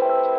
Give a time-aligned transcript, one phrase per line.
[0.00, 0.33] Bye.